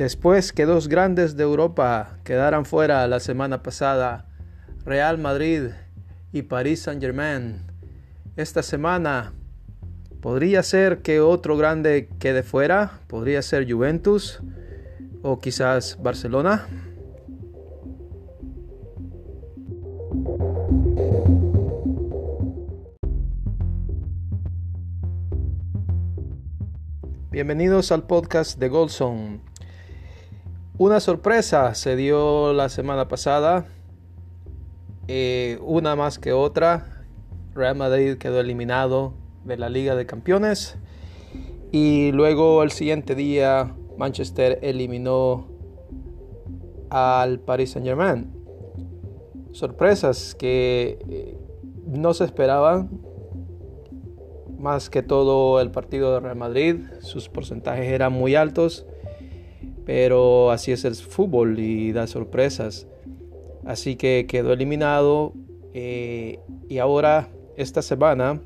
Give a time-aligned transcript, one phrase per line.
[0.00, 4.24] Después que dos grandes de Europa quedaran fuera la semana pasada,
[4.86, 5.72] Real Madrid
[6.32, 7.66] y París Saint Germain,
[8.34, 9.34] esta semana
[10.22, 14.40] podría ser que otro grande quede fuera, podría ser Juventus
[15.20, 16.66] o quizás Barcelona.
[27.30, 29.49] Bienvenidos al podcast de Goldson.
[30.80, 33.66] Una sorpresa se dio la semana pasada,
[35.08, 37.04] eh, una más que otra.
[37.52, 39.12] Real Madrid quedó eliminado
[39.44, 40.78] de la Liga de Campeones
[41.70, 45.48] y luego el siguiente día Manchester eliminó
[46.88, 48.32] al Paris Saint Germain.
[49.52, 51.36] Sorpresas que eh,
[51.88, 52.88] no se esperaban.
[54.58, 58.86] Más que todo el partido de Real Madrid, sus porcentajes eran muy altos
[59.90, 62.86] pero así es el fútbol y da sorpresas.
[63.64, 65.32] Así que quedó eliminado
[65.74, 66.38] eh,
[66.68, 68.40] y ahora esta semana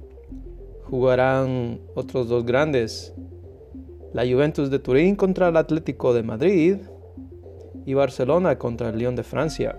[0.85, 3.13] jugarán otros dos grandes.
[4.15, 6.77] La Juventus de Turín contra el Atlético de Madrid
[7.85, 9.79] y Barcelona contra el Lyon de Francia.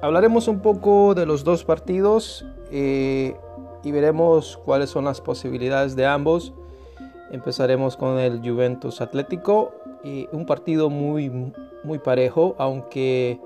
[0.00, 3.36] Hablaremos un poco de los dos partidos eh,
[3.82, 6.54] y veremos cuáles son las posibilidades de ambos
[7.30, 9.72] Empezaremos con el Juventus Atlético
[10.02, 11.52] y un partido muy
[11.84, 13.40] muy parejo, aunque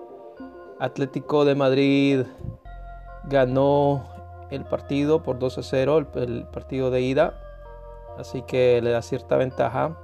[0.78, 2.22] Atlético de Madrid
[3.24, 4.04] ganó
[4.50, 7.34] el partido por 2 a 0, el, partido de ida,
[8.16, 9.98] así que le da cierta ventaja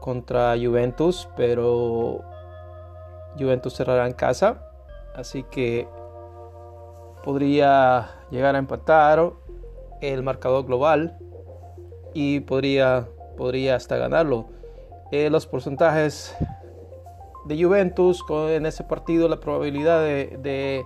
[0.00, 2.20] contra Juventus, pero
[3.38, 4.70] Juventus cerrará en casa,
[5.14, 5.88] así que
[7.22, 9.32] podría llegar a empatar
[10.00, 11.18] el marcador global
[12.14, 14.48] y podría, podría hasta ganarlo.
[15.12, 16.34] Eh, los porcentajes
[17.46, 20.84] de Juventus en ese partido, la probabilidad de,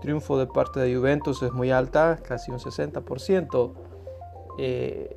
[0.00, 3.72] triunfo de parte de Juventus es muy alta, casi un 60%.
[4.58, 5.16] Eh,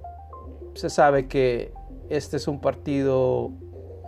[0.73, 1.73] se sabe que
[2.09, 3.51] este es un partido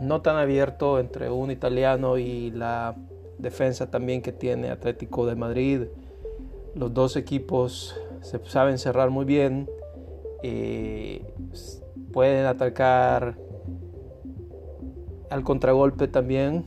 [0.02, 2.96] no tan abierto entre un italiano y la
[3.38, 5.82] defensa también que tiene Atlético de Madrid.
[6.76, 9.70] Los dos equipos se saben cerrar muy bien.
[10.46, 11.26] Eh,
[12.12, 13.38] pueden atacar
[15.30, 16.66] al contragolpe también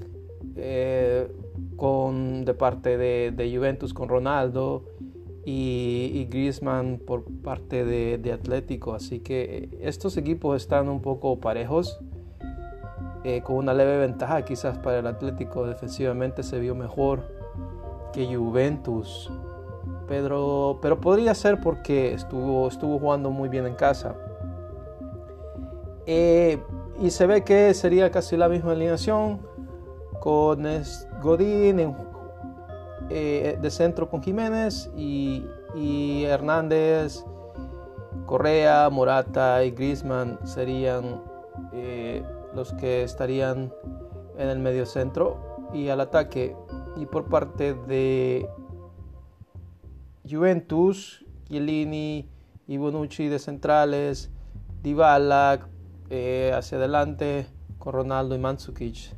[0.57, 1.29] eh,
[1.77, 4.85] con de parte de, Juventus con Ronaldo
[5.45, 8.95] y, Griezmann por parte de, Atlético.
[8.95, 12.01] Así que estos equipos están un poco parejos
[13.25, 14.43] eh, con una leve ventaja.
[14.43, 17.25] Quizás para el Atlético defensivamente se vio mejor
[18.15, 19.31] que Juventus
[20.09, 24.15] pero, pero podría ser porque estuvo, estuvo jugando muy bien en casa.
[26.07, 26.63] Eh,
[27.01, 29.41] y se ve que sería casi la misma alineación
[30.21, 30.65] con
[31.23, 31.95] Godín
[33.11, 35.45] eh, de centro con Jiménez y,
[36.25, 37.25] Hernández,
[38.25, 41.23] Correa, Morata y Griezmann serían
[41.73, 42.25] eh,
[42.55, 43.73] los que estarían
[44.39, 46.57] en el medio centro y al ataque.
[46.97, 48.49] Y por parte de
[50.29, 52.29] Juventus, Chiellini
[52.67, 54.31] y Bonucci de centrales,
[54.83, 55.69] Dybala
[56.11, 57.47] eh, hacia adelante
[57.79, 59.15] con Ronaldo y Mandzukic.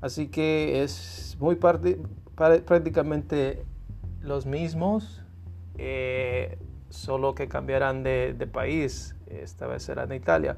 [0.00, 3.64] Así que es muy prácticamente
[4.20, 5.22] los mismos,
[5.78, 6.58] eh,
[6.90, 9.16] solo que cambiarán de, país.
[9.26, 10.56] Esta vez será en Italia.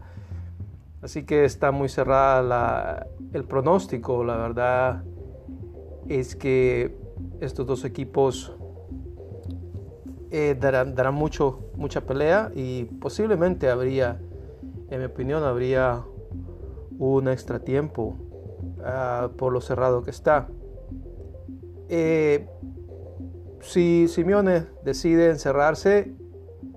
[1.01, 4.25] Así que está muy cerrada el pronóstico.
[4.25, 5.05] La verdad
[6.09, 6.97] es que
[7.41, 8.58] estos dos equipos
[10.31, 14.21] eh, darán, mucho, mucha pelea y posiblemente habría,
[14.91, 16.05] en mi opinión, habría
[16.99, 18.17] un extra tiempo
[18.85, 20.49] ah, por lo cerrado que está.
[21.89, 22.47] Eh,
[23.61, 26.13] si Simeone decide encerrarse,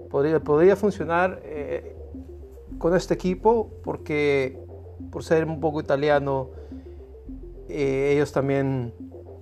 [0.09, 1.95] podría, podría funcionar eh,
[2.77, 4.57] con este equipo porque
[5.12, 6.50] por ser un poco italiano,
[7.68, 8.94] ellos también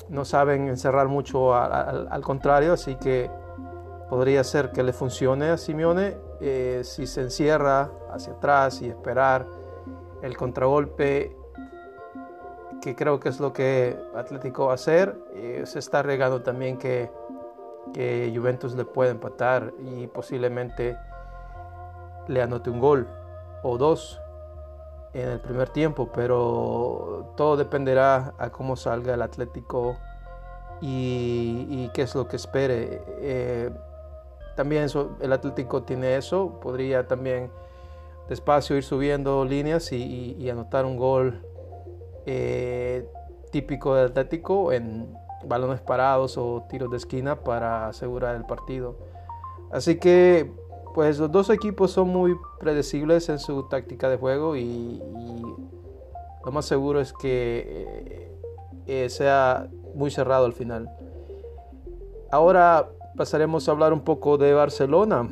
[0.10, 3.30] no saben encerrar mucho al contrario, así que
[4.10, 9.46] podría ser que le funcione a Simeone eh, si se encierra hacia atrás y esperar
[10.22, 11.36] el contragolpe
[12.82, 15.18] que creo que es lo que Atlético va a hacer.
[15.34, 17.12] Eh, se está regando también que,
[17.94, 20.98] que Juventus le puede empatar y posiblemente
[22.28, 23.08] le anote un gol
[23.64, 24.22] o dos
[25.14, 29.98] en el primer tiempo pero todo dependerá a cómo salga el Atlético
[30.82, 33.04] y, qué es lo que espere.
[33.20, 33.70] Eh,
[34.60, 34.88] también
[35.22, 37.50] el Atlético tiene eso, podría también
[38.28, 41.42] despacio ir subiendo líneas y, anotar un gol
[42.26, 43.08] eh,
[43.54, 45.16] típico de Atlético en
[45.46, 48.98] balones parados o tiros de esquina para asegurar el partido.
[49.72, 50.52] Así que
[50.94, 55.02] pues los dos equipos son muy predecibles en su táctica de juego y,
[56.44, 60.90] lo más seguro es que eh, eh, sea muy cerrado al final.
[62.30, 62.90] Ahora
[63.20, 65.28] pasaremos a hablar un poco de Barcelona.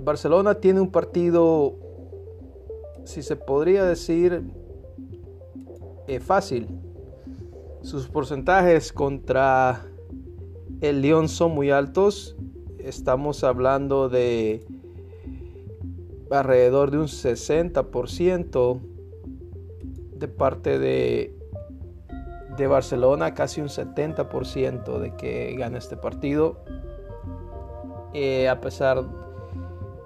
[0.00, 1.76] Barcelona tiene un partido,
[3.04, 4.42] si se podría decir,
[6.08, 6.66] eh, fácil.
[7.82, 9.86] Sus porcentajes contra
[10.80, 12.34] el Lyon son muy altos.
[12.80, 14.66] Estamos hablando de
[16.32, 18.80] alrededor de un 60%
[20.16, 21.41] de parte de,
[22.62, 26.56] de Barcelona, casi un 70% de que gana este partido.
[28.14, 29.02] Eh, a pesar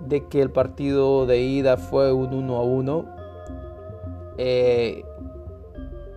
[0.01, 3.05] de que el partido de ida fue un 1 a 1,
[4.39, 5.05] eh,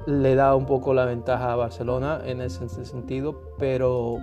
[0.06, 4.18] le da un poco la ventaja a Barcelona en ese sentido, pero,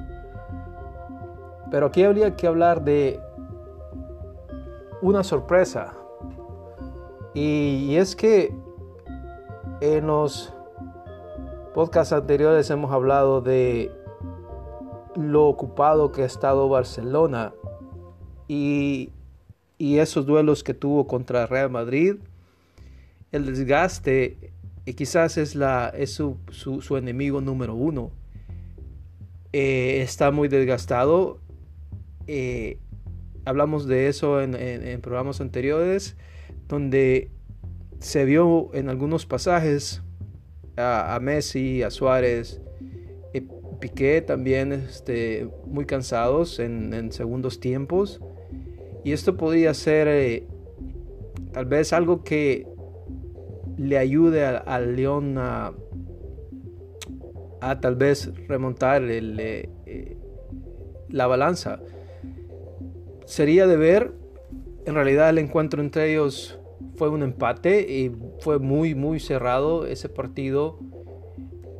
[1.70, 3.20] pero aquí habría que hablar de
[5.02, 5.92] una sorpresa.
[7.34, 8.56] Y, es que
[9.82, 10.55] en los
[11.76, 13.92] podcasts anteriores hemos hablado de
[15.14, 17.52] lo ocupado que ha estado Barcelona
[18.48, 19.10] y,
[19.76, 22.14] y esos duelos que tuvo contra Real Madrid,
[23.30, 24.54] el desgaste
[24.86, 28.10] y quizás es, la, es su, su, enemigo número uno.
[29.52, 31.40] Eh, está muy desgastado.
[32.26, 32.78] Eh,
[33.44, 36.16] hablamos de eso en, programas anteriores,
[36.68, 37.30] donde
[37.98, 40.02] se vio en algunos pasajes
[40.76, 42.60] a, Messi, a Suárez,
[43.32, 43.46] y eh,
[43.80, 48.20] Piqué también este, muy cansados en, segundos tiempos.
[49.04, 50.44] Y esto podría ser
[51.52, 52.66] tal vez algo que
[53.76, 55.74] le ayude al León a,
[57.80, 60.16] tal vez remontar eh, eh,
[61.08, 61.80] la balanza.
[63.24, 64.12] Sería de ver,
[64.84, 66.58] en realidad el encuentro entre ellos
[66.96, 70.78] fue un empate y fue muy, muy cerrado ese partido.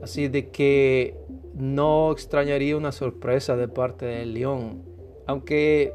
[0.02, 1.16] Así de que
[1.54, 4.82] no extrañaría una sorpresa de parte del León.
[5.26, 5.94] Aunque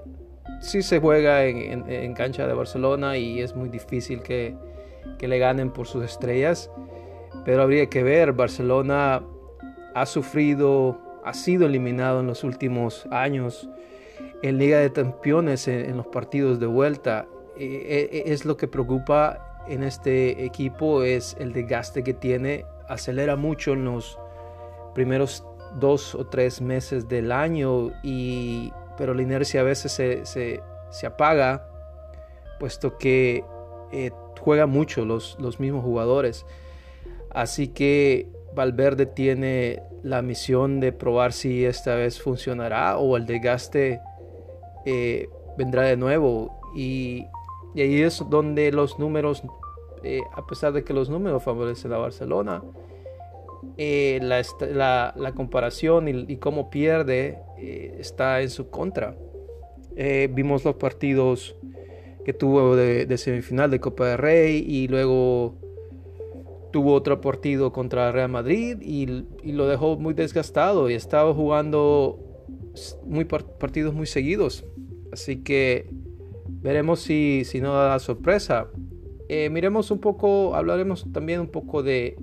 [0.60, 4.56] sí se juega en cancha de Barcelona y es muy difícil que,
[5.18, 6.70] que le ganen por sus estrellas.
[7.46, 9.24] Pero habría que ver, Barcelona
[9.94, 13.70] ha sufrido, ha sido eliminado en los últimos años
[14.42, 17.28] en Liga de Campeones en, los partidos de vuelta.
[17.58, 22.66] E, e, es lo que preocupa en este equipo, es el desgaste que tiene.
[22.88, 24.18] Acelera mucho en los
[24.94, 25.46] primeros
[25.80, 31.68] dos o tres meses del año, y, pero la inercia a veces se, se, apaga,
[32.60, 33.44] puesto que
[33.92, 36.46] eh, juega mucho los, los mismos jugadores.
[37.30, 44.02] Así que Valverde tiene la misión de probar si esta vez funcionará o el desgaste
[44.86, 46.60] eh, vendrá de nuevo.
[46.76, 47.28] Y,
[47.80, 49.44] ahí es donde los números,
[50.04, 52.62] eh, a pesar de que los números favorecen a Barcelona,
[53.78, 59.16] eh, la, la, comparación y, cómo pierde está en su contra.
[60.30, 61.56] vimos los partidos
[62.24, 65.56] que tuvo de, semifinal de Copa de Rey y luego
[66.72, 72.20] tuvo otro partido contra Real Madrid y, lo dejó muy desgastado y estaba jugando
[73.06, 74.66] muy partidos muy seguidos.
[75.12, 75.90] Así que
[76.62, 78.68] veremos si, si no da sorpresa.
[79.30, 82.16] Eh, miremos un poco, hablaremos también un poco de,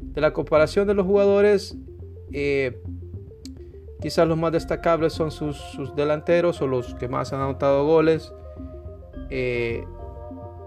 [0.00, 1.76] de la comparación de los jugadores.
[2.32, 2.80] Eh,
[4.00, 8.32] quizás los más destacables son sus, sus delanteros o los que más han anotado goles.
[9.30, 9.84] Eh,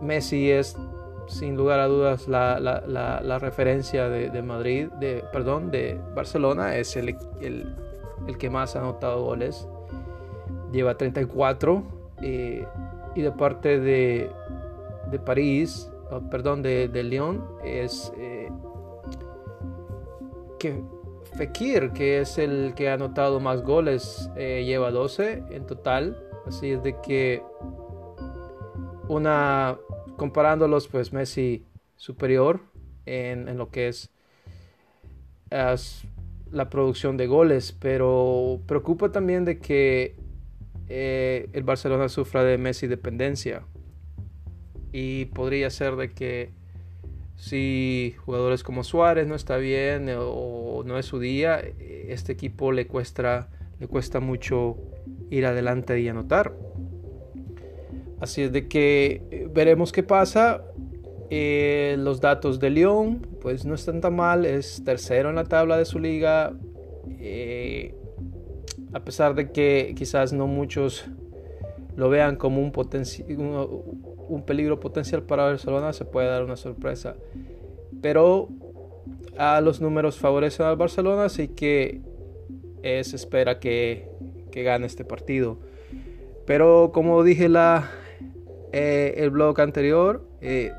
[0.02, 0.78] Messi es
[1.28, 8.38] sin lugar a dudas la, referencia de, Madrid, de, perdón, de Barcelona, es el, el,
[8.38, 9.68] que más ha anotado goles,
[10.72, 11.84] lleva 34
[12.22, 12.66] eh,
[13.16, 14.32] y de parte de,
[15.12, 15.92] de París,
[16.30, 18.50] perdón, de, de, Lyon es eh,
[20.60, 20.84] que
[21.38, 26.84] Fekir, que es el que ha anotado más goles, lleva 12 en total, así es
[26.84, 27.44] de que
[29.08, 29.78] una
[30.18, 32.62] comparándolos pues Messi superior
[33.06, 34.12] en, lo que es,
[36.52, 40.16] la producción de goles pero preocupa también de que
[40.90, 43.64] eh, el Barcelona sufra de Messi dependencia
[44.92, 46.52] y podría ser de que
[47.36, 52.88] si jugadores como Suárez no está bien o no es su día este equipo le
[52.88, 54.76] cuesta le cuesta mucho
[55.30, 56.54] ir adelante y anotar
[58.20, 60.64] Así es de que eh, veremos qué pasa.
[61.30, 65.78] Eh, los datos de Lyon, pues no están tan mal, es tercero en la tabla
[65.78, 66.54] de su liga.
[67.20, 67.96] Eh,
[68.94, 71.06] a pesar de que quizás no muchos
[71.96, 72.72] lo vean como un,
[74.46, 77.16] peligro potencial para Barcelona, se puede dar una sorpresa.
[78.02, 78.50] Pero
[79.38, 82.02] a los números favorecen al Barcelona, así que
[82.84, 84.08] se espera que,
[84.52, 85.58] que gane este partido.
[86.46, 87.92] Pero como dije la,
[88.72, 90.72] eh, el blog anterior, eh,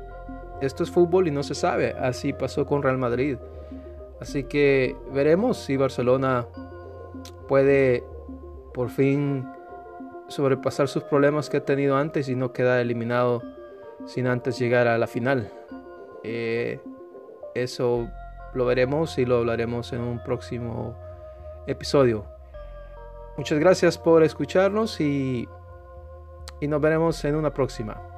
[0.61, 1.91] esto es fútbol y no se sabe.
[1.91, 3.37] Así pasó con Real Madrid.
[4.19, 6.47] Así que veremos si Barcelona
[7.47, 8.03] puede
[8.73, 9.47] por fin
[10.27, 13.41] sobrepasar sus problemas que ha tenido antes y no queda eliminado
[14.05, 15.51] sin antes llegar a la final.
[16.23, 16.79] Eh,
[17.53, 18.09] eso
[18.53, 20.95] lo veremos y lo hablaremos en un próximo
[21.67, 22.25] episodio.
[23.37, 25.47] Muchas gracias por escucharnos y
[26.61, 28.10] y nos veremos en una próxima.